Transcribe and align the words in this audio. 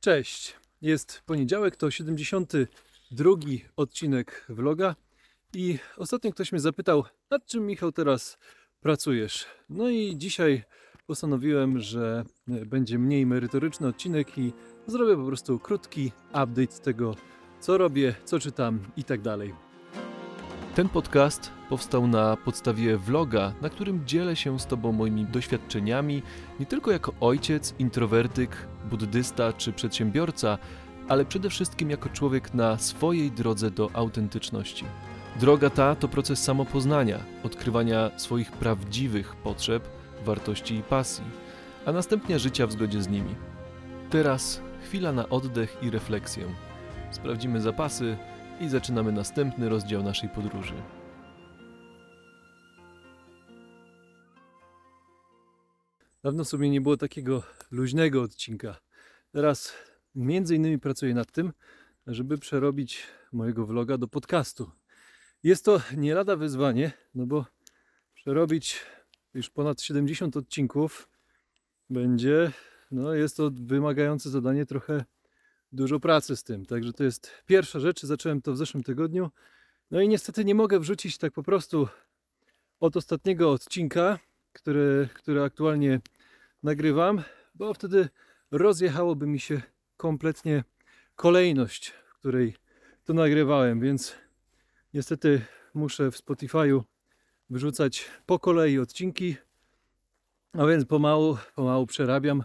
Cześć, 0.00 0.54
jest 0.82 1.22
poniedziałek, 1.26 1.76
to 1.76 1.90
72 1.90 3.30
odcinek 3.76 4.46
vloga 4.48 4.94
i 5.54 5.78
ostatnio 5.96 6.32
ktoś 6.32 6.52
mnie 6.52 6.60
zapytał, 6.60 7.04
nad 7.30 7.46
czym 7.46 7.66
Michał 7.66 7.92
teraz 7.92 8.38
pracujesz? 8.80 9.46
No 9.68 9.88
i 9.88 10.14
dzisiaj 10.16 10.62
postanowiłem, 11.06 11.78
że 11.78 12.24
będzie 12.46 12.98
mniej 12.98 13.26
merytoryczny 13.26 13.88
odcinek 13.88 14.38
i 14.38 14.52
zrobię 14.86 15.16
po 15.16 15.26
prostu 15.26 15.58
krótki 15.58 16.12
update 16.28 16.82
tego, 16.82 17.16
co 17.60 17.78
robię, 17.78 18.14
co 18.24 18.38
czytam 18.38 18.80
i 18.96 19.04
tak 19.04 19.20
dalej. 19.20 19.69
Ten 20.74 20.88
podcast 20.88 21.50
powstał 21.68 22.06
na 22.06 22.36
podstawie 22.36 22.96
vloga, 22.96 23.52
na 23.60 23.68
którym 23.68 24.06
dzielę 24.06 24.36
się 24.36 24.60
z 24.60 24.66
Tobą 24.66 24.92
moimi 24.92 25.24
doświadczeniami, 25.24 26.22
nie 26.60 26.66
tylko 26.66 26.90
jako 26.90 27.12
ojciec, 27.20 27.74
introwertyk, 27.78 28.66
buddysta 28.90 29.52
czy 29.52 29.72
przedsiębiorca, 29.72 30.58
ale 31.08 31.24
przede 31.24 31.50
wszystkim 31.50 31.90
jako 31.90 32.08
człowiek 32.08 32.54
na 32.54 32.78
swojej 32.78 33.30
drodze 33.30 33.70
do 33.70 33.90
autentyczności. 33.92 34.84
Droga 35.40 35.70
ta 35.70 35.94
to 35.94 36.08
proces 36.08 36.42
samopoznania, 36.42 37.18
odkrywania 37.44 38.10
swoich 38.16 38.52
prawdziwych 38.52 39.36
potrzeb, 39.36 39.88
wartości 40.24 40.74
i 40.74 40.82
pasji, 40.82 41.24
a 41.86 41.92
następnie 41.92 42.38
życia 42.38 42.66
w 42.66 42.72
zgodzie 42.72 43.02
z 43.02 43.08
nimi. 43.08 43.34
Teraz 44.10 44.60
chwila 44.84 45.12
na 45.12 45.28
oddech 45.28 45.76
i 45.82 45.90
refleksję. 45.90 46.44
Sprawdzimy 47.10 47.60
zapasy 47.60 48.16
i 48.60 48.68
zaczynamy 48.68 49.12
następny 49.12 49.68
rozdział 49.68 50.02
naszej 50.02 50.28
podróży. 50.28 50.74
Dawno 56.22 56.44
sobie 56.44 56.70
nie 56.70 56.80
było 56.80 56.96
takiego 56.96 57.42
luźnego 57.70 58.22
odcinka. 58.22 58.80
Teraz 59.32 59.72
między 60.14 60.56
innymi 60.56 60.78
pracuję 60.78 61.14
nad 61.14 61.32
tym, 61.32 61.52
żeby 62.06 62.38
przerobić 62.38 63.06
mojego 63.32 63.66
vloga 63.66 63.98
do 63.98 64.08
podcastu. 64.08 64.70
Jest 65.42 65.64
to 65.64 65.80
nie 65.96 66.14
lada 66.14 66.36
wyzwanie, 66.36 66.92
no 67.14 67.26
bo 67.26 67.46
przerobić 68.14 68.80
już 69.34 69.50
ponad 69.50 69.82
70 69.82 70.36
odcinków 70.36 71.08
będzie, 71.90 72.52
no 72.90 73.14
jest 73.14 73.36
to 73.36 73.50
wymagające 73.54 74.30
zadanie 74.30 74.66
trochę 74.66 75.04
dużo 75.72 76.00
pracy 76.00 76.36
z 76.36 76.44
tym. 76.44 76.66
Także 76.66 76.92
to 76.92 77.04
jest 77.04 77.30
pierwsza 77.46 77.80
rzecz. 77.80 78.02
Zacząłem 78.02 78.42
to 78.42 78.52
w 78.52 78.56
zeszłym 78.56 78.82
tygodniu. 78.82 79.30
No 79.90 80.00
i 80.00 80.08
niestety 80.08 80.44
nie 80.44 80.54
mogę 80.54 80.80
wrzucić 80.80 81.18
tak 81.18 81.32
po 81.32 81.42
prostu 81.42 81.88
od 82.80 82.96
ostatniego 82.96 83.52
odcinka, 83.52 84.18
który, 84.52 85.08
który 85.14 85.42
aktualnie 85.42 86.00
nagrywam, 86.62 87.22
bo 87.54 87.74
wtedy 87.74 88.08
rozjechałoby 88.50 89.26
mi 89.26 89.40
się 89.40 89.62
kompletnie 89.96 90.64
kolejność, 91.16 91.90
w 91.90 92.14
której 92.14 92.56
to 93.04 93.12
nagrywałem, 93.12 93.80
więc 93.80 94.14
niestety 94.94 95.44
muszę 95.74 96.10
w 96.10 96.16
Spotify'u 96.16 96.82
wyrzucać 97.50 98.04
po 98.26 98.38
kolei 98.38 98.78
odcinki, 98.78 99.36
a 100.52 100.66
więc 100.66 100.84
pomału, 100.84 101.36
pomału 101.54 101.86
przerabiam. 101.86 102.44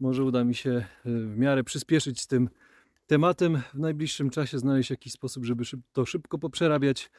Może 0.00 0.24
uda 0.24 0.44
mi 0.44 0.54
się 0.54 0.70
e, 0.70 0.86
w 1.04 1.38
miarę 1.38 1.64
przyspieszyć 1.64 2.20
z 2.20 2.26
tym 2.26 2.48
tematem 3.06 3.62
w 3.74 3.78
najbliższym 3.78 4.30
czasie, 4.30 4.58
znaleźć 4.58 4.90
jakiś 4.90 5.12
sposób, 5.12 5.44
żeby 5.44 5.64
to 5.92 6.06
szybko 6.06 6.38
poprzerabiać. 6.38 7.10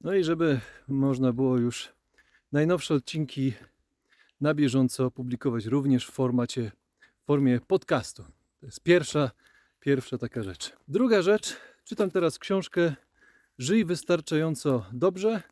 No 0.00 0.14
i 0.14 0.24
żeby 0.24 0.60
można 0.88 1.32
było 1.32 1.58
już 1.58 1.92
najnowsze 2.52 2.94
odcinki 2.94 3.52
na 4.40 4.54
bieżąco 4.54 5.10
publikować 5.10 5.66
również 5.66 6.06
w 6.06 6.10
formacie, 6.10 6.72
w 7.22 7.26
formie 7.26 7.60
podcastu. 7.60 8.24
To 8.60 8.66
jest 8.66 8.80
pierwsza, 8.80 9.30
pierwsza 9.80 10.18
taka 10.18 10.42
rzecz. 10.42 10.72
Druga 10.88 11.22
rzecz, 11.22 11.56
czytam 11.84 12.10
teraz 12.10 12.38
książkę 12.38 12.94
Żyj 13.58 13.84
wystarczająco 13.84 14.86
dobrze. 14.92 15.42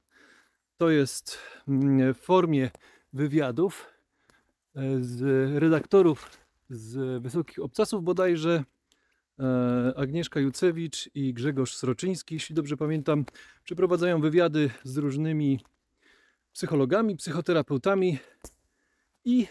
To 0.77 0.91
jest 0.91 1.39
mm, 1.69 2.14
w 2.14 2.19
formie 2.19 2.70
wywiadów 3.13 3.86
e, 4.77 4.80
z 5.01 5.23
redaktorów 5.63 6.30
z 6.70 7.23
Wysokich 7.23 7.59
Obcasów 7.59 8.05
bodajże, 8.05 8.64
Agnieszka 9.97 10.41
Jucewicz 10.41 11.11
i 11.14 11.35
Grzegorz 11.35 11.77
Sroczyński, 11.77 12.35
jeśli 12.35 12.55
dobrze 12.55 12.77
pamiętam, 12.77 13.25
przeprowadzają 13.64 14.20
wywiady 14.20 14.70
z 14.85 14.97
różnymi 14.97 15.61
psychologami, 16.53 17.17
psychoterapeutami 17.17 18.19
i 19.25 19.47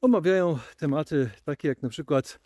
omawiają 0.00 0.58
tematy 0.76 1.30
takie 1.44 1.68
jak 1.68 1.82
na 1.82 1.88
przykład, 1.88 2.40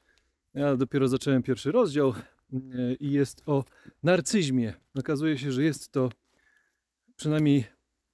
ja 0.55 0.77
dopiero 0.77 1.09
zacząłem 1.09 1.43
pierwszy 1.43 1.73
rozdział 1.73 2.15
e, 2.53 2.95
i 2.95 3.13
jest 3.13 3.43
o 3.47 3.65
narcyzmie. 4.03 4.75
Okazuje 4.95 5.39
się, 5.39 5.53
że 5.53 5.63
jest 5.63 5.93
to 5.93 6.11
przynajmniej 7.17 7.65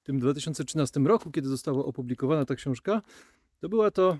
w 0.02 0.06
tym 0.06 0.18
2013 0.18 1.00
roku, 1.00 1.30
kiedy 1.30 1.48
została 1.48 1.84
opublikowana 1.84 2.44
ta 2.44 2.54
książka, 2.54 3.02
to 3.58 3.68
była 3.68 3.90
to 3.90 4.18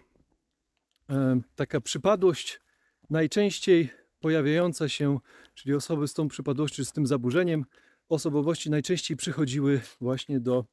e, 1.10 1.40
taka 1.56 1.80
przypadłość 1.80 2.63
najczęściej 3.10 3.90
pojawiająca 4.20 4.88
się, 4.88 5.18
czyli 5.54 5.74
osoby 5.74 6.08
z 6.08 6.14
tą 6.14 6.28
przypadłością, 6.28 6.84
z 6.84 6.92
tym 6.92 7.06
zaburzeniem 7.06 7.64
osobowości 8.08 8.70
najczęściej 8.70 9.16
przychodziły 9.16 9.80
właśnie 10.00 10.40
do 10.40 10.64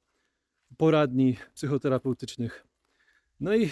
poradni 0.77 1.37
psychoterapeutycznych. 1.55 2.67
No 3.39 3.55
i 3.55 3.69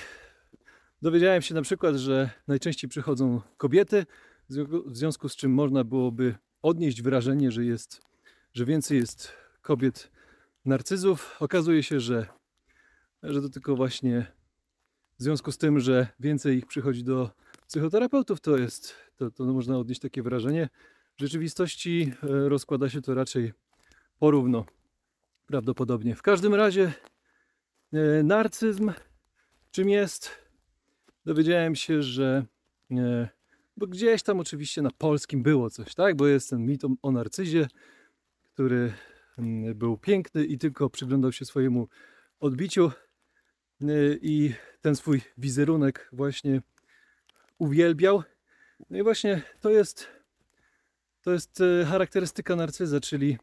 dowiedziałem 1.02 1.42
się 1.42 1.56
na 1.56 1.62
przykład, 1.62 1.96
że 1.96 2.30
najczęściej 2.48 2.90
przychodzą 2.90 3.42
kobiety, 3.58 4.06
w 4.86 4.98
związku 4.98 5.30
z 5.30 5.36
czym 5.36 5.54
można 5.54 5.84
byłoby 5.84 6.36
odnieść 6.62 7.02
wrażenie, 7.02 7.52
że 7.52 7.66
jest, 7.66 8.02
że 8.54 8.66
więcej 8.66 8.98
jest 8.98 9.34
kobiet 9.62 10.12
narcyzów. 10.66 11.36
Okazuje 11.40 11.84
się, 11.84 12.00
że, 12.00 12.26
że 13.24 13.42
to 13.42 13.50
tylko 13.50 13.76
właśnie 13.76 14.26
w 15.20 15.24
związku 15.24 15.52
z 15.52 15.58
tym, 15.58 15.80
że 15.80 16.08
więcej 16.20 16.58
ich 16.58 16.66
przychodzi 16.66 17.04
do 17.04 17.32
psychoterapeutów, 17.70 18.42
to 18.42 18.58
jest, 18.58 18.96
to, 19.16 19.32
to 19.32 19.44
można 19.44 19.78
odnieść 19.78 20.02
takie 20.02 20.24
wrażenie. 20.24 20.70
W 21.18 21.22
rzeczywistości 21.22 22.14
e, 22.24 22.50
rozkłada 22.50 22.90
się 22.90 23.02
to 23.02 23.14
raczej 23.14 23.54
porówno, 24.20 24.66
prawdopodobnie. 25.46 26.16
W 26.16 26.22
każdym 26.22 26.56
razie 26.56 26.94
e, 27.94 28.24
narcyzm 28.24 28.92
czym 29.72 29.90
jest? 29.90 30.30
Dowiedziałem 31.26 31.76
się, 31.76 32.02
że 32.04 32.46
e, 32.92 33.30
bo 33.78 33.88
gdzieś 33.88 34.24
tam 34.24 34.40
oczywiście 34.40 34.82
na 34.82 34.92
polskim 34.92 35.44
było 35.44 35.70
coś, 35.70 35.96
tak? 35.96 36.16
Bo 36.16 36.28
jest 36.28 36.50
ten 36.50 36.66
mit 36.66 36.82
o 37.02 37.12
narcyzie, 37.12 37.68
który 38.54 38.94
mm, 39.38 39.76
był 39.76 39.98
piękny 39.98 40.46
i 40.46 40.58
tylko 40.58 40.90
przyglądał 40.90 41.32
się 41.32 41.46
swojemu 41.46 41.88
odbiciu 42.40 42.92
i 44.22 44.54
ten 44.82 44.96
swój 44.96 45.22
wizerunek 45.38 46.10
właśnie 46.14 46.62
uwielbiał. 47.60 48.24
No 48.90 48.98
i 48.98 49.04
właśnie 49.04 49.42
to 49.60 49.70
jest, 49.70 50.08
to 51.22 51.32
jest 51.32 51.62
e, 51.62 51.86
charakterystyka 51.86 52.56
narcyza, 52.56 53.00
czyli 53.00 53.38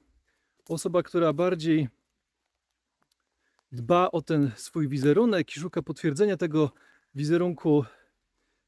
osoba, 0.69 1.03
która 1.03 1.33
bardziej 1.33 1.89
dba 3.73 4.11
o 4.11 4.23
ten 4.23 4.51
swój 4.57 4.89
wizerunek 4.89 5.57
i 5.57 5.61
szuka 5.61 5.83
potwierdzenia 5.83 6.37
tego 6.37 6.71
wizerunku 7.15 7.85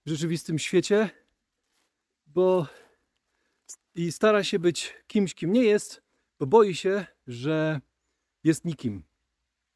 w 0.07 0.11
rzeczywistym 0.11 0.59
świecie, 0.59 1.11
bo 2.27 2.67
i 3.95 4.13
stara 4.13 4.45
się 4.45 4.59
być 4.59 4.95
kimś, 5.07 5.35
kim 5.35 5.53
nie 5.53 5.65
jest, 5.65 6.03
bo 6.39 6.47
boi 6.47 6.75
się, 6.75 7.07
że 7.27 7.81
jest 8.45 8.65
nikim. 8.65 9.03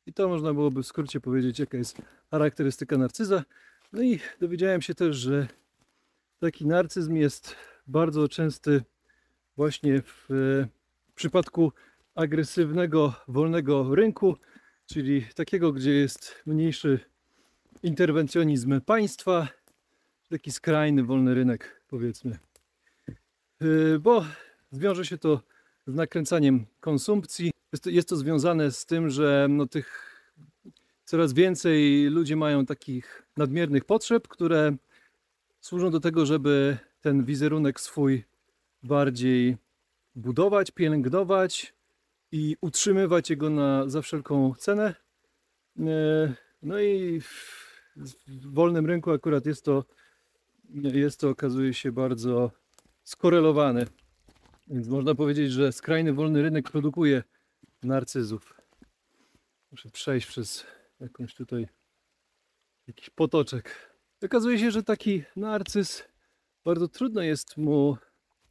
I 0.06 0.12
to 0.12 0.28
można 0.28 0.54
byłoby 0.54 0.83
w 0.83 0.87
skrócie 0.87 1.21
powiedzieć, 1.21 1.59
jaka 1.59 1.78
jest 1.78 2.03
charakterystyka 2.31 2.99
narcyza. 2.99 3.44
No 3.93 4.03
i 4.03 4.21
dowiedziałem 4.41 4.83
się 4.83 4.94
też, 4.94 5.16
że 5.16 5.49
taki 6.42 6.66
narcyzm 6.66 7.14
jest 7.14 7.56
bardzo 7.86 8.28
częsty 8.28 8.83
właśnie 9.56 10.03
w 10.03 10.28
przypadku 11.15 11.72
agresywnego, 12.15 13.15
wolnego 13.28 13.94
rynku, 13.94 14.36
czyli 14.86 15.27
takiego, 15.34 15.72
gdzie 15.72 15.92
jest 15.92 16.42
mniejszy 16.47 17.00
interwencjonizm 17.83 18.80
państwa, 18.80 19.48
taki 20.28 20.53
skrajny, 20.53 21.04
wolny 21.04 21.34
rynek, 21.34 21.83
powiedzmy. 21.89 22.39
Yy, 23.60 23.98
bo 23.98 24.24
zwiąże 24.71 25.04
się 25.04 25.18
to 25.18 25.42
z 25.86 25.95
nakręcaniem 25.95 26.66
konsumpcji. 26.80 27.50
Jest 27.72 27.84
to, 27.84 27.91
jest 27.91 28.09
to 28.09 28.16
związane 28.16 28.71
z 28.71 28.86
tym, 28.86 29.10
że 29.10 29.47
no, 29.50 29.66
tych 29.66 30.21
coraz 31.04 31.33
więcej 31.33 32.06
ludzi 32.10 32.36
mają 32.36 32.66
takich 32.66 33.27
nadmiernych 33.36 33.84
potrzeb, 33.84 34.28
które 34.28 34.77
służą 35.62 35.91
do 35.91 36.00
tego, 36.00 36.26
żeby 36.26 36.78
ten 37.00 37.24
wizerunek 37.24 37.80
swój 37.80 38.24
bardziej 38.82 39.56
budować, 40.14 40.70
pielęgnować 40.70 41.74
i 42.32 42.56
utrzymywać 42.60 43.30
jego 43.30 43.50
na, 43.50 43.88
za 43.88 44.03
wszelką 44.03 44.54
cenę. 44.54 44.94
E, 45.78 46.34
no 46.62 46.80
i 46.80 47.20
w 47.20 48.53
wolnym 48.53 48.86
rynku 48.86 49.10
akurat 49.10 49.47
jest 49.47 49.64
to 49.64 49.84
jest 50.74 51.20
to 51.20 51.28
okazuje 51.28 51.74
się 51.74 51.92
bardzo 51.92 52.50
skorelowane. 53.04 53.86
Więc 54.68 54.88
można 54.88 55.14
powiedzieć, 55.14 55.53
że 55.53 55.72
skrajny 55.72 56.12
wolny 56.12 56.42
rynek 56.42 56.70
produkuje 56.70 57.22
narcyzów. 57.82 58.54
Muszę 59.70 59.91
przejść 59.91 60.26
przez 60.26 60.66
jakąś 61.00 61.34
tutaj 61.34 61.68
jakiś 62.86 63.10
potoczek. 63.10 63.91
Okazuje 64.24 64.59
się, 64.59 64.71
że 64.71 64.83
taki 64.83 65.22
narcyz 65.36 66.04
bardzo 66.65 66.89
trudno 66.89 67.22
jest 67.22 67.57
mu 67.57 67.97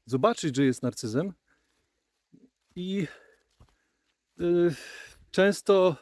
zobaczyć, 0.06 0.56
że 0.56 0.66
jest 0.66 0.84
narcyzem. 0.84 1.34
I 2.76 3.08
y, 4.42 4.76
często 5.32 5.96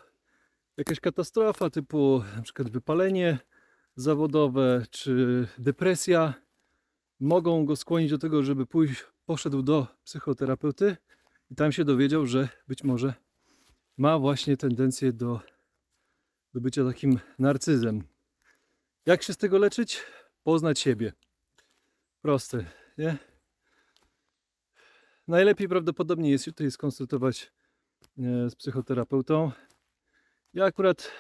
jakaś 0.78 1.00
katastrofa 1.00 1.70
typu 1.70 2.24
na 2.36 2.42
przykład 2.42 2.70
wypalenie 2.70 3.40
zawodowe 3.96 4.86
czy 4.90 5.48
depresja 5.58 6.34
mogą 7.20 7.66
go 7.66 7.76
skłonić 7.76 8.12
do 8.12 8.18
tego, 8.18 8.44
żeby 8.44 8.66
pójść, 8.66 9.06
poszedł 9.26 9.62
do 9.62 9.88
psychoterapeuty 10.04 10.98
i 11.52 11.56
tam 11.56 11.72
się 11.72 11.86
dowiedział, 11.86 12.26
że 12.26 12.50
być 12.68 12.84
może 12.84 13.14
ma 13.98 14.20
właśnie 14.20 14.58
tendencję 14.58 15.14
do, 15.14 15.40
do 16.54 16.62
bycia 16.62 16.86
takim 16.86 17.20
narcyzem. 17.40 18.04
Jak 19.06 19.24
się 19.24 19.34
z 19.34 19.38
tego 19.38 19.58
leczyć? 19.58 20.04
Poznać 20.44 20.80
siebie. 20.80 21.14
Proste, 22.22 22.66
nie? 22.98 23.18
Najlepiej 25.28 25.68
prawdopodobnie 25.68 26.32
jest 26.32 26.46
tutaj 26.46 26.72
skonsultować 26.72 27.52
e, 28.20 28.50
z 28.50 28.56
psychoterapeutą. 28.56 29.52
Ja 30.54 30.66
akurat 30.66 31.12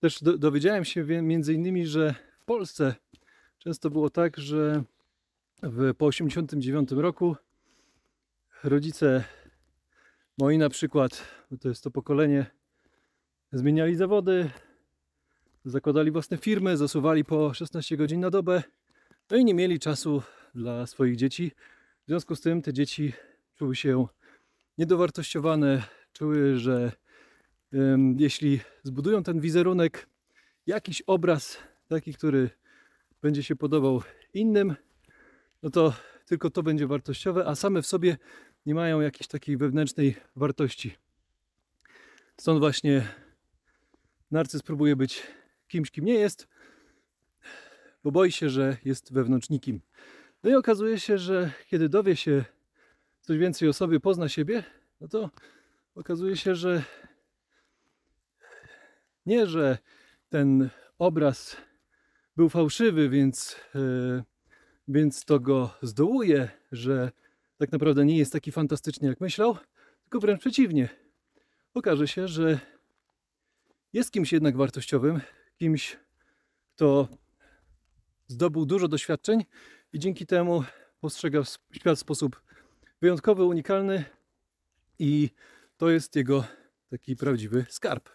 też 0.00 0.22
do, 0.22 0.38
dowiedziałem 0.38 0.84
się 0.84 1.04
między 1.04 1.54
innymi, 1.54 1.86
że 1.86 2.14
w 2.40 2.44
Polsce 2.44 2.94
często 3.58 3.90
było 3.90 4.10
tak, 4.10 4.36
że 4.36 4.84
w, 5.62 5.94
po 5.94 6.06
89 6.06 6.92
roku 6.92 7.36
rodzice 8.64 9.24
moi 10.38 10.58
na 10.58 10.68
przykład, 10.68 11.24
to 11.60 11.68
jest 11.68 11.84
to 11.84 11.90
pokolenie, 11.90 12.46
zmieniali 13.52 13.96
zawody, 13.96 14.50
zakładali 15.66 16.10
własne 16.10 16.36
firmy, 16.36 16.76
zasuwali 16.76 17.24
po 17.24 17.54
16 17.54 17.96
godzin 17.96 18.20
na 18.20 18.30
dobę, 18.30 18.62
no 19.30 19.36
i 19.36 19.44
nie 19.44 19.54
mieli 19.54 19.78
czasu 19.78 20.22
dla 20.54 20.86
swoich 20.86 21.16
dzieci. 21.16 21.52
W 22.04 22.06
związku 22.06 22.36
z 22.36 22.40
tym 22.40 22.62
te 22.62 22.72
dzieci 22.72 23.12
czuły 23.54 23.76
się 23.76 24.06
niedowartościowane, 24.78 25.82
czuły, 26.12 26.58
że 26.58 26.92
em, 27.72 28.16
jeśli 28.18 28.60
zbudują 28.82 29.22
ten 29.22 29.40
wizerunek, 29.40 30.06
jakiś 30.66 31.02
obraz 31.02 31.58
taki, 31.88 32.14
który 32.14 32.50
będzie 33.22 33.42
się 33.42 33.56
podobał 33.56 34.02
innym, 34.34 34.74
no 35.62 35.70
to 35.70 35.92
tylko 36.26 36.50
to 36.50 36.62
będzie 36.62 36.86
wartościowe, 36.86 37.46
a 37.46 37.54
same 37.54 37.82
w 37.82 37.86
sobie 37.86 38.16
nie 38.66 38.74
mają 38.74 39.00
jakiejś 39.00 39.28
takiej 39.28 39.56
wewnętrznej 39.56 40.16
wartości. 40.36 40.96
Stąd 42.40 42.60
właśnie 42.60 43.08
narcyz 44.30 44.62
próbuje 44.62 44.96
być 44.96 45.22
kimś, 45.68 45.90
kim 45.90 46.04
nie 46.04 46.14
jest, 46.14 46.48
bo 48.04 48.12
boi 48.12 48.32
się, 48.32 48.50
że 48.50 48.76
jest 48.84 49.12
wewnątrz 49.12 49.50
nikim. 49.50 49.80
No 50.42 50.50
i 50.50 50.54
okazuje 50.54 51.00
się, 51.00 51.18
że 51.18 51.52
kiedy 51.66 51.88
dowie 51.88 52.16
się 52.16 52.44
coś 53.20 53.38
więcej 53.38 53.68
o 53.68 53.72
sobie, 53.72 54.00
pozna 54.00 54.28
siebie, 54.28 54.64
no 55.00 55.08
to 55.08 55.30
okazuje 55.94 56.36
się, 56.36 56.54
że 56.54 56.82
nie, 59.26 59.46
że 59.46 59.78
ten 60.28 60.68
obraz 60.98 61.56
był 62.36 62.48
fałszywy, 62.48 63.08
więc, 63.08 63.56
e, 63.74 63.78
więc 64.88 65.24
to 65.24 65.40
go 65.40 65.74
zdołuje, 65.82 66.48
że 66.72 67.12
tak 67.58 67.72
naprawdę 67.72 68.04
nie 68.04 68.18
jest 68.18 68.32
taki 68.32 68.52
fantastyczny, 68.52 69.08
jak 69.08 69.20
myślał, 69.20 69.56
tylko 70.02 70.20
wręcz 70.20 70.40
przeciwnie. 70.40 70.88
Okaże 71.74 72.08
się, 72.08 72.28
że 72.28 72.58
jest 73.92 74.10
kimś 74.10 74.32
jednak 74.32 74.56
wartościowym, 74.56 75.20
kimś, 75.58 75.96
kto 76.74 77.08
zdobył 78.26 78.66
dużo 78.66 78.88
doświadczeń 78.88 79.44
i 79.92 79.98
dzięki 79.98 80.26
temu 80.26 80.64
postrzega 81.00 81.42
świat 81.72 81.96
w 81.96 82.00
sposób 82.00 82.42
wyjątkowy, 83.00 83.44
unikalny 83.44 84.04
i 84.98 85.30
to 85.76 85.90
jest 85.90 86.16
jego 86.16 86.44
taki 86.90 87.16
prawdziwy 87.16 87.66
skarb. 87.68 88.08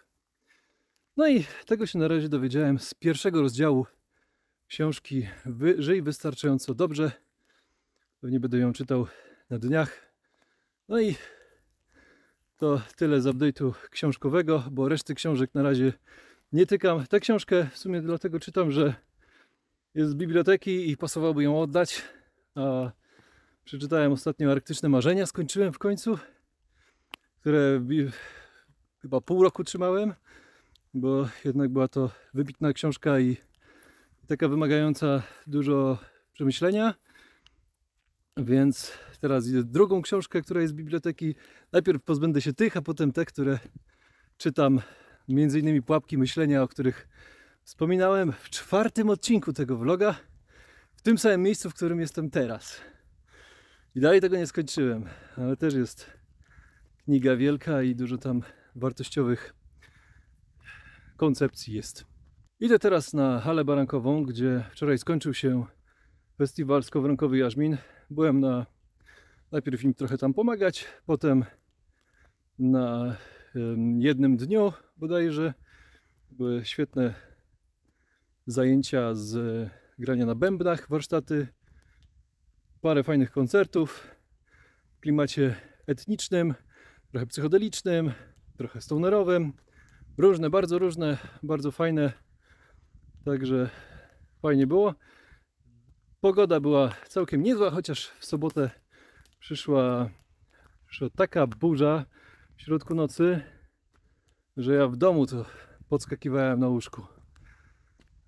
No 1.16 1.28
i 1.28 1.44
tego 1.66 1.86
się 1.86 1.98
na 1.98 2.08
razie 2.08 2.28
dowiedziałem 2.28 2.78
z 2.78 2.94
pierwszego 2.94 3.42
rozdziału 3.42 3.86
książki 4.66 5.28
Wy, 5.46 5.74
Żyj 5.78 6.02
wystarczająco 6.02 6.74
dobrze. 6.74 7.12
Pewnie 8.20 8.40
będę 8.40 8.58
ją 8.58 8.72
czytał 8.72 9.06
na 9.50 9.58
dniach. 9.58 10.12
No 10.88 11.00
i 11.00 11.14
to 12.56 12.82
tyle 12.96 13.20
z 13.20 13.26
update'u 13.26 13.72
książkowego, 13.90 14.64
bo 14.70 14.88
reszty 14.88 15.14
książek 15.14 15.54
na 15.54 15.62
razie 15.62 15.92
nie 16.52 16.66
tykam. 16.66 17.06
Tę 17.06 17.20
książkę 17.20 17.66
w 17.72 17.78
sumie 17.78 18.02
dlatego 18.02 18.40
czytam, 18.40 18.70
że 18.70 18.94
jest 19.94 20.10
z 20.10 20.14
biblioteki 20.14 20.90
i 20.90 20.96
pasowałoby 20.96 21.42
ją 21.42 21.60
oddać. 21.60 22.02
A 22.54 22.90
przeczytałem 23.64 24.12
ostatnio 24.12 24.52
Arktyczne 24.52 24.88
Marzenia, 24.88 25.26
skończyłem 25.26 25.72
w 25.72 25.78
końcu, 25.78 26.18
które 27.40 27.84
chyba 29.02 29.20
pół 29.20 29.42
roku 29.42 29.64
trzymałem, 29.64 30.14
bo 30.94 31.28
jednak 31.44 31.70
była 31.70 31.88
to 31.88 32.10
wybitna 32.34 32.72
książka 32.72 33.20
i 33.20 33.36
taka 34.26 34.48
wymagająca 34.48 35.22
dużo 35.46 35.98
przemyślenia. 36.32 36.94
Więc 38.36 38.92
teraz 39.20 39.48
idę 39.48 39.64
drugą 39.64 40.02
książkę, 40.02 40.42
która 40.42 40.60
jest 40.60 40.74
z 40.74 40.76
biblioteki. 40.76 41.34
Najpierw 41.72 42.02
pozbędę 42.02 42.40
się 42.40 42.52
tych, 42.52 42.76
a 42.76 42.82
potem 42.82 43.12
te, 43.12 43.24
które 43.24 43.58
czytam. 44.36 44.80
Między 45.28 45.60
innymi 45.60 45.82
Pułapki 45.82 46.18
Myślenia, 46.18 46.62
o 46.62 46.68
których 46.68 47.08
wspominałem 47.64 48.32
w 48.32 48.50
czwartym 48.50 49.10
odcinku 49.10 49.52
tego 49.52 49.76
vloga. 49.76 50.14
W 50.96 51.02
tym 51.02 51.18
samym 51.18 51.42
miejscu, 51.42 51.70
w 51.70 51.74
którym 51.74 52.00
jestem 52.00 52.30
teraz. 52.30 52.80
I 53.94 54.00
dalej 54.00 54.20
tego 54.20 54.36
nie 54.36 54.46
skończyłem, 54.46 55.04
ale 55.36 55.56
też 55.56 55.74
jest 55.74 56.10
kniga 57.04 57.36
wielka 57.36 57.82
i 57.82 57.94
dużo 57.94 58.18
tam 58.18 58.42
wartościowych 58.76 59.54
koncepcji 61.16 61.74
jest. 61.74 62.06
Idę 62.60 62.78
teraz 62.78 63.12
na 63.12 63.40
halę 63.40 63.64
barankową, 63.64 64.22
gdzie 64.22 64.64
wczoraj 64.70 64.98
skończył 64.98 65.34
się 65.34 65.66
festiwal 66.38 66.82
Skowronkowy 66.82 67.38
Jarzmin. 67.38 67.76
Byłem 68.10 68.40
na 68.40 68.66
najpierw 69.52 69.84
im 69.84 69.94
trochę 69.94 70.18
tam 70.18 70.34
pomagać, 70.34 70.86
potem 71.06 71.44
na 72.58 73.16
jednym 73.98 74.36
dniu 74.36 74.72
bodajże 75.02 75.54
były 76.30 76.64
świetne 76.64 77.14
zajęcia 78.46 79.14
z 79.14 79.68
grania 79.98 80.26
na 80.26 80.34
bębnach, 80.34 80.88
warsztaty, 80.88 81.48
parę 82.80 83.02
fajnych 83.02 83.30
koncertów 83.30 84.06
w 84.96 85.00
klimacie 85.00 85.56
etnicznym, 85.86 86.54
trochę 87.10 87.26
psychodelicznym, 87.26 88.12
trochę 88.58 88.80
stonerowym. 88.80 89.52
Różne, 90.18 90.50
bardzo 90.50 90.78
różne, 90.78 91.18
bardzo 91.42 91.70
fajne. 91.70 92.12
Także 93.24 93.70
fajnie 94.42 94.66
było. 94.66 94.94
Pogoda 96.20 96.60
była 96.60 96.94
całkiem 97.08 97.42
niezła, 97.42 97.70
chociaż 97.70 98.06
w 98.06 98.24
sobotę 98.24 98.70
przyszła, 99.38 100.10
przyszła 100.86 101.08
taka 101.16 101.46
burza 101.46 102.04
w 102.56 102.62
środku 102.62 102.94
nocy, 102.94 103.42
że 104.56 104.74
ja 104.74 104.88
w 104.88 104.96
domu 104.96 105.26
to 105.26 105.44
podskakiwałem 105.88 106.60
na 106.60 106.68
łóżku. 106.68 107.06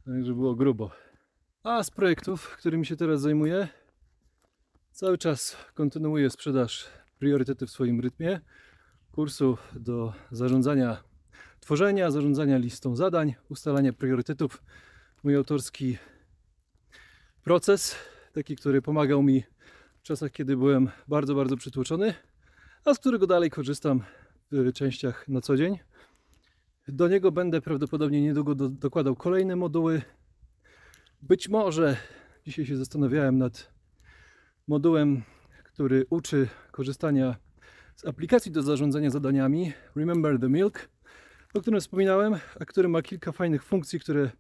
Także 0.05 0.35
było 0.35 0.55
grubo. 0.55 0.91
A 1.63 1.83
z 1.83 1.91
projektów, 1.91 2.57
którymi 2.57 2.87
się 2.87 2.97
teraz 2.97 3.21
zajmuję, 3.21 3.69
cały 4.93 5.19
czas 5.19 5.57
kontynuuję 5.75 6.31
sprzedaż 6.31 6.87
priorytety 7.19 7.67
w 7.67 7.71
swoim 7.71 8.01
rytmie, 8.01 8.41
kursu 9.13 9.59
do 9.75 10.13
zarządzania, 10.31 11.03
tworzenia, 11.61 12.11
zarządzania 12.11 12.59
listą 12.59 12.97
zadań, 12.97 13.35
ustalania 13.49 13.93
priorytetów. 13.93 14.63
Mój 15.23 15.37
autorski 15.37 15.99
proces, 17.43 17.97
taki, 18.33 18.57
który 18.57 18.83
pomagał 18.83 19.23
mi 19.23 19.45
w 19.99 20.03
czasach, 20.03 20.33
kiedy 20.33 20.57
byłem 20.57 20.91
bardzo, 21.09 21.35
bardzo 21.35 21.57
przytłoczony, 21.57 22.15
a 22.85 22.95
z 22.95 22.99
którego 22.99 23.27
dalej 23.27 23.51
korzystam 23.51 24.03
w 24.53 24.73
częściach 24.73 25.29
na 25.29 25.41
co 25.41 25.57
dzień. 25.57 25.79
Do 26.89 27.09
niego 27.09 27.33
będę 27.33 27.61
prawdopodobnie 27.61 28.23
niedługo 28.23 28.55
do, 28.55 28.69
dokładał 28.69 29.17
kolejne 29.17 29.57
moduły. 29.57 30.03
Być 31.23 31.49
może 31.49 31.97
dzisiaj 32.47 32.67
się 32.67 32.77
zastanawiałem 32.77 33.39
nad 33.39 33.73
modułem, 34.69 35.23
który 35.65 36.07
uczy 36.11 36.49
korzystania 36.71 37.37
z 37.97 38.07
aplikacji 38.07 38.53
do 38.53 38.63
zarządzania 38.63 39.11
zadaniami 39.11 39.73
Remember 39.97 40.41
the 40.41 40.49
Milk, 40.49 40.89
o 41.55 41.61
którym 41.61 41.81
wspominałem, 41.81 42.35
a 42.61 42.65
który 42.65 42.89
ma 42.89 43.03
kilka 43.03 43.33
fajnych 43.33 43.65
funkcji, 43.65 44.01
które 44.01 44.31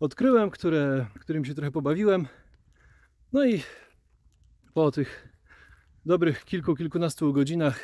odkryłem, 0.00 0.50
które, 0.50 1.06
którym 1.20 1.44
się 1.44 1.54
trochę 1.54 1.70
pobawiłem 1.70 2.26
No 3.32 3.46
i 3.46 3.62
po 4.74 4.90
tych 4.90 5.28
dobrych 6.06 6.44
kilku, 6.44 6.76
kilkunastu 6.76 7.32
godzinach, 7.32 7.80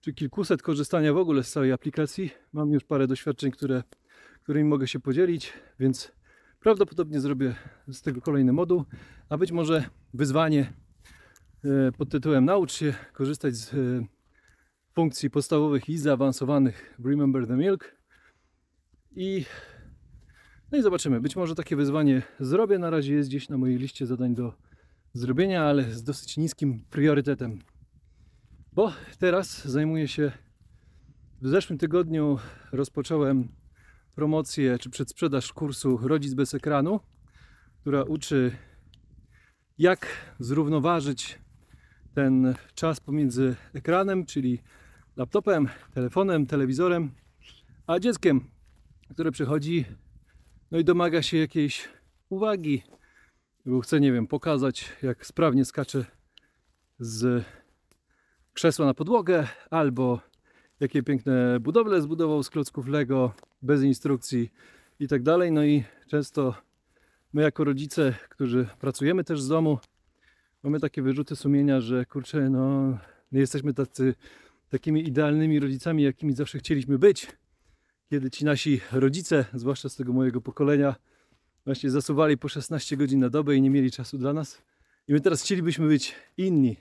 czy 0.00 0.12
kilkuset 0.14 0.62
korzystania 0.62 1.12
w 1.12 1.16
ogóle 1.16 1.42
z 1.42 1.50
całej 1.50 1.72
aplikacji, 1.72 2.30
mam 2.52 2.72
już 2.72 2.84
parę 2.84 3.06
doświadczeń, 3.06 3.50
które, 3.50 3.82
którymi 4.42 4.68
mogę 4.68 4.88
się 4.88 5.00
podzielić, 5.00 5.52
więc 5.78 6.12
prawdopodobnie 6.60 7.20
zrobię 7.20 7.54
z 7.88 8.02
tego 8.02 8.20
kolejny 8.20 8.52
moduł, 8.52 8.84
a 9.28 9.38
być 9.38 9.52
może 9.52 9.84
wyzwanie 10.14 10.72
e, 11.64 11.92
pod 11.92 12.10
tytułem 12.10 12.44
Naucz 12.44 12.72
się 12.72 12.94
korzystać 13.12 13.56
z 13.56 13.74
e, 13.74 13.76
funkcji 14.94 15.30
podstawowych 15.30 15.88
i 15.88 15.98
zaawansowanych 15.98 16.94
w 16.98 17.06
Remember 17.06 17.46
the 17.46 17.56
Milk. 17.56 17.94
I, 19.16 19.44
no 20.72 20.78
i 20.78 20.82
zobaczymy. 20.82 21.20
Być 21.20 21.36
może 21.36 21.54
takie 21.54 21.76
wyzwanie 21.76 22.22
zrobię. 22.40 22.78
Na 22.78 22.90
razie 22.90 23.14
jest 23.14 23.28
gdzieś 23.28 23.48
na 23.48 23.58
mojej 23.58 23.78
liście 23.78 24.06
zadań 24.06 24.34
do 24.34 24.54
zrobienia, 25.12 25.62
ale 25.62 25.84
z 25.84 26.02
dosyć 26.02 26.36
niskim 26.36 26.84
priorytetem. 26.90 27.58
Bo 28.72 28.92
teraz 29.18 29.64
zajmuję 29.64 30.08
się. 30.08 30.32
W 31.42 31.48
zeszłym 31.48 31.78
tygodniu 31.78 32.38
rozpocząłem 32.72 33.48
promocję 34.14 34.78
czy 34.78 34.90
przedsprzedaż 34.90 35.52
kursu 35.52 35.98
Rodzic 36.02 36.34
bez 36.34 36.54
ekranu, 36.54 37.00
która 37.80 38.02
uczy 38.02 38.56
jak 39.78 40.06
zrównoważyć 40.38 41.38
ten 42.14 42.54
czas 42.74 43.00
pomiędzy 43.00 43.56
ekranem, 43.74 44.26
czyli 44.26 44.58
laptopem, 45.16 45.68
telefonem, 45.94 46.46
telewizorem, 46.46 47.10
a 47.86 47.98
dzieckiem, 47.98 48.50
które 49.10 49.32
przychodzi 49.32 49.84
no 50.70 50.78
i 50.78 50.84
domaga 50.84 51.22
się 51.22 51.36
jakiejś 51.36 51.88
uwagi, 52.28 52.82
bo 53.66 53.80
chce, 53.80 54.00
nie 54.00 54.12
wiem, 54.12 54.26
pokazać, 54.26 54.92
jak 55.02 55.26
sprawnie 55.26 55.64
skacze 55.64 56.04
z 56.98 57.44
krzesła 58.52 58.86
na 58.86 58.94
podłogę, 58.94 59.46
albo 59.70 60.20
jakie 60.80 61.02
piękne 61.02 61.60
budowle 61.60 62.02
zbudował 62.02 62.42
z 62.42 62.50
klocków 62.50 62.88
Lego, 62.88 63.32
bez 63.62 63.82
instrukcji 63.82 64.50
i 65.00 65.08
tak 65.08 65.22
dalej. 65.22 65.52
No 65.52 65.64
i 65.64 65.84
często 66.06 66.54
my 67.32 67.42
jako 67.42 67.64
rodzice, 67.64 68.14
którzy 68.28 68.66
pracujemy 68.80 69.24
też 69.24 69.42
z 69.42 69.48
domu, 69.48 69.78
mamy 70.62 70.80
takie 70.80 71.02
wyrzuty 71.02 71.36
sumienia, 71.36 71.80
że 71.80 72.06
kurczę, 72.06 72.50
no 72.50 72.98
nie 73.32 73.40
jesteśmy 73.40 73.74
tacy, 73.74 74.14
takimi 74.68 75.08
idealnymi 75.08 75.60
rodzicami, 75.60 76.02
jakimi 76.02 76.32
zawsze 76.32 76.58
chcieliśmy 76.58 76.98
być. 76.98 77.26
Kiedy 78.10 78.30
ci 78.30 78.44
nasi 78.44 78.80
rodzice, 78.92 79.44
zwłaszcza 79.54 79.88
z 79.88 79.96
tego 79.96 80.12
mojego 80.12 80.40
pokolenia, 80.40 80.94
właśnie 81.64 81.90
zasuwali 81.90 82.38
po 82.38 82.48
16 82.48 82.96
godzin 82.96 83.20
na 83.20 83.30
dobę 83.30 83.56
i 83.56 83.62
nie 83.62 83.70
mieli 83.70 83.90
czasu 83.90 84.18
dla 84.18 84.32
nas. 84.32 84.62
I 85.08 85.12
my 85.12 85.20
teraz 85.20 85.42
chcielibyśmy 85.42 85.88
być 85.88 86.14
inni. 86.36 86.76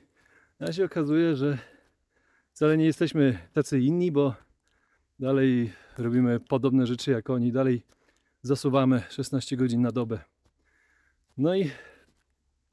A 0.60 0.72
się 0.72 0.86
okazuje, 0.86 1.36
że 1.36 1.58
wcale 2.51 2.78
nie 2.78 2.86
jesteśmy 2.86 3.39
tacy 3.54 3.80
inni, 3.80 4.12
bo 4.12 4.36
dalej 5.20 5.74
robimy 5.98 6.39
podobne 6.39 6.88
rzeczy 6.88 7.12
jak 7.12 7.30
oni, 7.30 7.51
dalej 7.51 7.84
zasuwamy 8.42 9.04
16 9.10 9.58
godzin 9.58 9.82
na 9.82 9.92
dobę. 9.92 10.20
No 11.38 11.56
i 11.56 11.72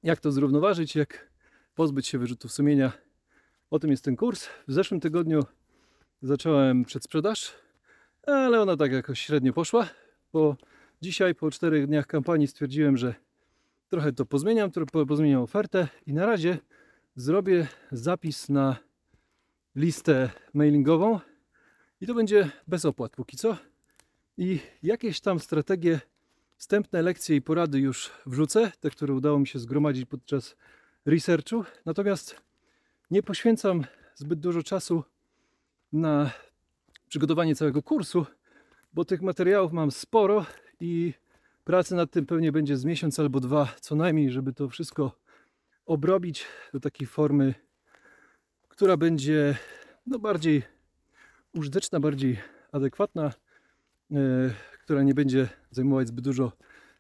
jak 0.02 0.20
to 0.20 0.32
zrównoważyć, 0.32 0.96
jak 0.96 1.30
pozbyć 1.74 2.06
się 2.06 2.18
wyrzutów 2.18 2.52
sumienia. 2.52 2.92
O 3.70 3.78
tym 3.78 3.90
jest 3.90 4.04
ten 4.04 4.16
kurs. 4.16 4.48
W 4.68 4.72
zeszłym 4.72 5.00
tygodniu 5.00 5.40
zacząłem 6.22 6.84
przedsprzedaż, 6.84 7.52
ale 8.26 8.60
ona 8.60 8.76
tak 8.76 8.92
jakoś 8.92 9.20
średnio 9.20 9.52
poszła. 9.52 9.88
Po 10.32 10.56
dzisiaj, 11.02 11.34
po 11.34 11.50
czterech 11.50 11.86
dniach 11.86 12.06
kampanii 12.06 12.46
stwierdziłem, 12.46 12.96
że 12.96 13.14
trochę 13.88 14.12
to 14.12 14.26
pozmieniam, 14.26 14.70
trochę 14.70 15.06
pozmieniam 15.06 15.42
ofertę 15.42 15.88
i 16.06 16.12
na 16.12 16.26
razie 16.26 16.58
zrobię 17.16 17.66
zapis 17.92 18.48
na 18.48 18.76
listę 19.74 20.30
mailingową 20.54 21.20
i 22.00 22.06
to 22.06 22.14
będzie 22.14 22.50
bez 22.66 22.84
opłat 22.84 23.12
póki 23.12 23.36
co. 23.36 23.56
I 24.38 24.60
jakieś 24.82 25.20
tam 25.20 25.40
strategie, 25.40 26.00
wstępne 26.56 27.02
lekcje 27.02 27.36
i 27.36 27.42
porady 27.42 27.78
już 27.78 28.10
wrzucę, 28.26 28.72
te, 28.80 28.90
które 28.90 29.14
udało 29.14 29.38
mi 29.38 29.46
się 29.46 29.58
zgromadzić 29.58 30.04
podczas 30.04 30.56
researchu. 31.06 31.64
Natomiast 31.84 32.36
nie 33.10 33.22
poświęcam 33.22 33.84
zbyt 34.14 34.40
dużo 34.40 34.62
czasu 34.62 35.04
na 35.92 36.30
przygotowanie 37.08 37.56
całego 37.56 37.82
kursu, 37.82 38.26
bo 38.92 39.04
tych 39.04 39.22
materiałów 39.22 39.72
mam 39.72 39.90
sporo 39.90 40.46
i 40.80 41.14
pracy 41.64 41.94
nad 41.94 42.10
tym 42.10 42.26
pewnie 42.26 42.52
będzie 42.52 42.76
z 42.76 42.84
miesiąc 42.84 43.20
albo 43.20 43.40
dwa 43.40 43.74
co 43.80 43.94
najmniej, 43.94 44.30
żeby 44.30 44.52
to 44.52 44.68
wszystko 44.68 45.25
obrobić 45.86 46.44
do 46.72 46.80
takiej 46.80 47.06
formy, 47.06 47.54
która 48.68 48.96
będzie 48.96 49.56
no, 50.06 50.18
bardziej 50.18 50.62
użyteczna, 51.54 52.00
bardziej 52.00 52.38
adekwatna, 52.72 53.32
e, 54.12 54.16
która 54.84 55.02
nie 55.02 55.14
będzie 55.14 55.48
zajmować 55.70 56.08
zbyt 56.08 56.24
dużo 56.24 56.52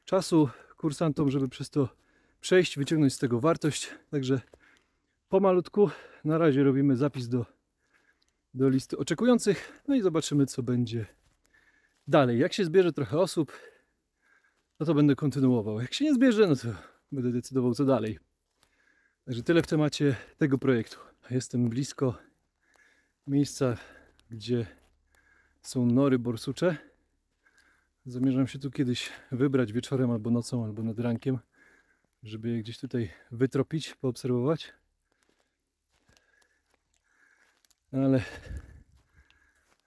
czasu 0.04 0.48
kursantom, 0.76 1.30
żeby 1.30 1.48
przez 1.48 1.70
to 1.70 1.88
przejść, 2.40 2.78
wyciągnąć 2.78 3.14
z 3.14 3.18
tego 3.18 3.40
wartość. 3.40 3.90
Także 4.10 4.40
pomalutku 5.28 5.90
na 6.24 6.38
razie 6.38 6.64
robimy 6.64 6.96
zapis 6.96 7.28
do, 7.28 7.46
do 8.54 8.68
listy 8.68 8.98
oczekujących, 8.98 9.82
no 9.88 9.94
i 9.94 10.02
zobaczymy, 10.02 10.46
co 10.46 10.62
będzie 10.62 11.06
dalej. 12.08 12.38
Jak 12.38 12.52
się 12.52 12.64
zbierze 12.64 12.92
trochę 12.92 13.18
osób, 13.18 13.52
no 14.80 14.86
to 14.86 14.94
będę 14.94 15.16
kontynuował. 15.16 15.80
Jak 15.80 15.94
się 15.94 16.04
nie 16.04 16.14
zbierze, 16.14 16.46
no 16.46 16.56
to 16.56 16.68
będę 17.12 17.32
decydował, 17.32 17.74
co 17.74 17.84
dalej. 17.84 18.18
Także 19.26 19.42
tyle 19.42 19.62
w 19.62 19.66
temacie 19.66 20.16
tego 20.38 20.58
projektu. 20.58 20.98
Jestem 21.30 21.68
blisko 21.68 22.18
miejsca, 23.26 23.76
gdzie 24.30 24.66
są 25.62 25.86
nory 25.86 26.18
borsucze. 26.18 26.76
Zamierzam 28.04 28.46
się 28.46 28.58
tu 28.58 28.70
kiedyś 28.70 29.10
wybrać 29.32 29.72
wieczorem 29.72 30.10
albo 30.10 30.30
nocą, 30.30 30.64
albo 30.64 30.82
nad 30.82 30.98
rankiem, 30.98 31.38
żeby 32.22 32.48
je 32.48 32.58
gdzieś 32.58 32.78
tutaj 32.78 33.10
wytropić, 33.30 33.94
poobserwować. 33.94 34.72
Ale 37.92 38.22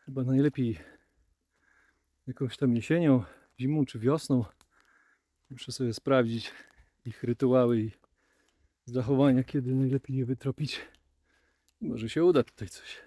chyba 0.06 0.24
najlepiej 0.24 0.80
jakąś 2.28 2.58
tam 2.58 2.76
jesienią, 2.76 3.24
zimą 3.60 3.86
czy 3.86 4.00
wiosną. 4.00 4.46
Muszę 5.50 5.72
sobie 5.72 5.94
sprawdzić 5.94 6.52
ich 7.06 7.24
rytuały 7.24 7.80
i 7.80 7.99
zachowania, 8.90 9.44
kiedy 9.44 9.76
najlepiej 9.76 10.18
je 10.18 10.26
wytropić. 10.26 10.82
Może 11.82 12.10
się 12.10 12.24
uda 12.26 12.44
tutaj 12.44 12.70
coś 12.70 13.02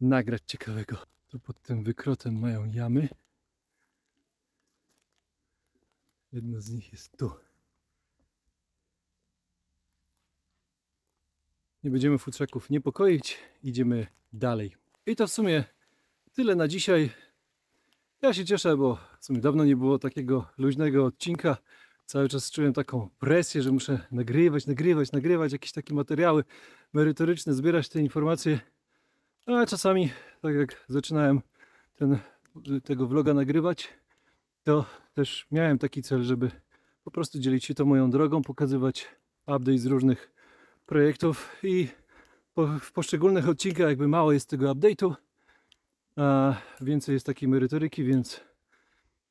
nagrać 0.00 0.42
ciekawego. 0.46 0.96
Tu 1.28 1.38
pod 1.38 1.62
tym 1.62 1.84
wykrotem 1.84 2.38
mają 2.38 2.64
jamy. 2.64 3.08
Jedna 6.32 6.60
z 6.60 6.70
nich 6.70 6.92
jest 6.92 7.16
tu. 7.16 7.30
Nie 11.82 11.90
będziemy 11.90 12.18
futrzaków 12.18 12.70
niepokoić, 12.70 13.38
idziemy 13.62 14.06
dalej. 14.32 14.76
I 15.06 15.16
to 15.16 15.26
w 15.26 15.32
sumie 15.32 15.64
tyle 16.32 16.56
na 16.56 16.68
dzisiaj. 16.68 17.10
Ja 18.22 18.32
się 18.34 18.44
cieszę, 18.44 18.76
bo 18.76 18.98
w 19.20 19.24
sumie 19.24 19.40
dawno 19.40 19.64
nie 19.64 19.76
było 19.76 19.98
takiego 19.98 20.46
luźnego 20.58 21.04
odcinka. 21.04 21.56
Cały 22.06 22.28
czas 22.28 22.50
czułem 22.50 22.72
taką 22.72 23.08
presję, 23.18 23.62
że 23.62 23.72
muszę 23.72 24.06
nagrywać, 24.10 24.66
nagrywać, 24.66 25.12
nagrywać 25.12 25.52
jakieś 25.52 25.72
takie 25.72 25.94
materiały 25.94 26.44
merytoryczne, 26.92 27.54
zbierać 27.54 27.88
te 27.88 28.00
informacje. 28.00 28.60
A 29.46 29.66
czasami, 29.66 30.10
tak 30.40 30.54
jak 30.54 30.84
zaczynałem 30.88 31.40
ten, 31.96 32.18
tego 32.84 33.06
vloga 33.06 33.34
nagrywać, 33.34 33.88
to 34.64 34.84
też 35.14 35.46
miałem 35.50 35.78
taki 35.78 36.02
cel, 36.02 36.22
żeby 36.22 36.50
po 37.04 37.10
prostu 37.10 37.38
dzielić 37.38 37.64
się 37.64 37.74
to 37.74 37.84
moją 37.84 38.10
drogą, 38.10 38.42
pokazywać 38.42 39.08
update 39.46 39.78
z 39.78 39.86
różnych 39.86 40.30
projektów 40.86 41.56
i 41.62 41.88
po, 42.54 42.66
w 42.66 42.92
poszczególnych 42.92 43.48
odcinkach 43.48 43.88
jakby 43.88 44.08
mało 44.08 44.32
jest 44.32 44.48
tego 44.48 44.74
update'u, 44.74 45.14
a 46.16 46.54
więcej 46.80 47.12
jest 47.12 47.26
takiej 47.26 47.48
merytoryki, 47.48 48.04
więc 48.04 48.40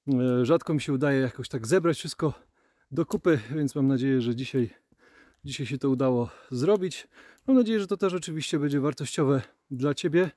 e, 0.08 0.46
rzadko 0.46 0.74
mi 0.74 0.82
się 0.82 0.94
udaje 0.94 1.20
jakoś 1.20 1.50
tak 1.50 1.68
zebrać 1.68 1.98
wszystko 1.98 2.34
do 2.94 3.06
kupy, 3.06 3.40
więc 3.56 3.76
mam 3.76 3.88
nadzieję, 3.88 4.22
że 4.22 4.36
dzisiaj, 4.36 4.70
dzisiaj 5.46 5.66
się 5.66 5.78
to 5.78 5.90
udało 5.90 6.30
zrobić. 6.52 7.08
Mam 7.48 7.58
nadzieję, 7.58 7.80
że 7.80 7.88
to 7.88 7.98
też 7.98 8.14
oczywiście 8.14 8.60
będzie 8.60 8.80
wartościowe 8.80 9.42
dla 9.72 9.94
Ciebie, 9.94 10.32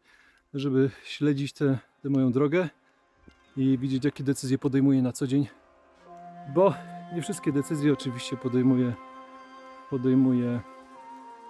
żeby 0.54 0.90
śledzić 1.04 1.52
tę 1.52 1.78
moją 2.04 2.32
drogę 2.32 2.68
i 3.56 3.78
widzieć, 3.78 4.04
jakie 4.04 4.24
decyzje 4.24 4.58
podejmuję 4.58 5.02
na 5.02 5.12
co 5.12 5.26
dzień, 5.26 5.46
bo 6.54 6.74
nie 7.14 7.22
wszystkie 7.22 7.52
decyzje 7.52 7.92
oczywiście 7.92 8.36
podejmuję, 8.36 8.94
podejmuję 9.90 10.60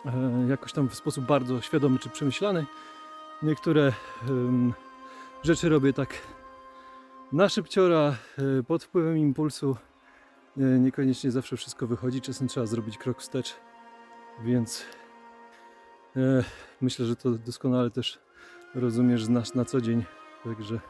e, 0.05 0.47
jakoś 0.49 0.73
tam 0.73 0.89
w 0.89 0.95
sposób 0.95 1.25
bardzo 1.25 1.61
świadomy 1.61 1.99
czy 1.99 2.09
przemyślany. 2.09 2.67
Niektóre 3.43 3.93
rzeczy 5.43 5.69
robię 5.69 5.93
tak 5.93 6.15
na 7.33 7.49
szybciora, 7.49 8.17
e, 8.39 8.63
pod 8.63 8.85
wpływem 8.85 9.19
impulsu 9.19 9.77
niekoniecznie 10.57 11.31
zawsze 11.31 11.57
wszystko 11.57 11.87
wychodzi, 11.87 12.21
czasem 12.21 12.49
trzeba 12.49 12.67
zrobić 12.67 12.99
krok 12.99 13.21
wstecz, 13.21 13.57
więc 14.45 14.85
e, 16.17 16.45
myślę, 16.81 17.07
że 17.07 17.17
to 17.17 17.31
doskonale 17.31 17.91
też 17.91 18.19
rozumiesz, 18.75 19.25
znasz 19.25 19.55
na 19.55 19.65
co 19.65 19.81
dzień, 19.81 20.05
także 20.45 20.81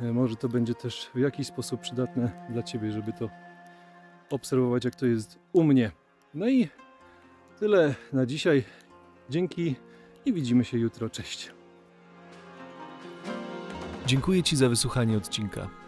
e, 0.00 0.12
może 0.12 0.36
to 0.36 0.48
będzie 0.48 0.74
też 0.74 1.10
w 1.14 1.18
jakiś 1.18 1.46
sposób 1.46 1.80
przydatne 1.80 2.46
dla 2.50 2.62
Ciebie, 2.62 2.92
żeby 2.92 3.12
to 3.12 3.30
obserwować, 4.30 4.84
jak 4.84 4.94
to 4.94 5.06
jest 5.06 5.38
u 5.52 5.64
mnie. 5.64 5.92
No 6.34 6.48
i 6.48 6.68
tyle 7.58 7.94
na 8.12 8.26
dzisiaj. 8.26 8.64
Dzięki 9.30 9.76
i 10.24 10.32
widzimy 10.32 10.64
się 10.64 10.78
jutro. 10.78 11.10
Cześć. 11.10 11.52
Dziękuję 14.06 14.42
Ci 14.42 14.56
za 14.56 14.68
wysłuchanie 14.68 15.16
odcinka. 15.16 15.87